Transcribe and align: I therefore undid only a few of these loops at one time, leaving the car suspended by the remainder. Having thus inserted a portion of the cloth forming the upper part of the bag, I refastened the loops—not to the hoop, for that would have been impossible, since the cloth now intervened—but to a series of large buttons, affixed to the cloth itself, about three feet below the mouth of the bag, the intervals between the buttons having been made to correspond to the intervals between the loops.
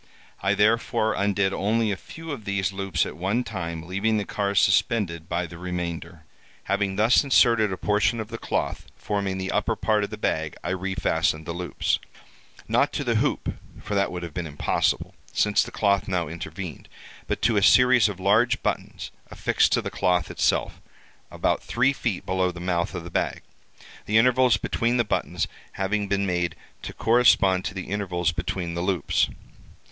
I 0.41 0.55
therefore 0.55 1.13
undid 1.13 1.53
only 1.53 1.91
a 1.91 1.95
few 1.95 2.31
of 2.31 2.43
these 2.43 2.73
loops 2.73 3.05
at 3.05 3.15
one 3.15 3.43
time, 3.43 3.83
leaving 3.85 4.17
the 4.17 4.25
car 4.25 4.55
suspended 4.55 5.29
by 5.29 5.45
the 5.45 5.59
remainder. 5.59 6.23
Having 6.63 6.95
thus 6.95 7.23
inserted 7.23 7.71
a 7.71 7.77
portion 7.77 8.19
of 8.19 8.29
the 8.29 8.39
cloth 8.39 8.87
forming 8.95 9.37
the 9.37 9.51
upper 9.51 9.75
part 9.75 10.03
of 10.03 10.09
the 10.09 10.17
bag, 10.17 10.55
I 10.63 10.71
refastened 10.71 11.45
the 11.45 11.53
loops—not 11.53 12.91
to 12.93 13.03
the 13.03 13.13
hoop, 13.21 13.53
for 13.79 13.93
that 13.93 14.11
would 14.11 14.23
have 14.23 14.33
been 14.33 14.47
impossible, 14.47 15.13
since 15.33 15.61
the 15.61 15.69
cloth 15.69 16.07
now 16.07 16.27
intervened—but 16.27 17.41
to 17.43 17.57
a 17.57 17.61
series 17.61 18.09
of 18.09 18.19
large 18.19 18.63
buttons, 18.63 19.11
affixed 19.29 19.71
to 19.73 19.83
the 19.83 19.91
cloth 19.91 20.31
itself, 20.31 20.81
about 21.29 21.61
three 21.61 21.93
feet 21.93 22.25
below 22.25 22.49
the 22.49 22.59
mouth 22.59 22.95
of 22.95 23.03
the 23.03 23.11
bag, 23.11 23.43
the 24.07 24.17
intervals 24.17 24.57
between 24.57 24.97
the 24.97 25.03
buttons 25.03 25.47
having 25.73 26.07
been 26.07 26.25
made 26.25 26.55
to 26.81 26.91
correspond 26.91 27.63
to 27.65 27.75
the 27.75 27.85
intervals 27.91 28.31
between 28.31 28.73
the 28.73 28.81
loops. 28.81 29.29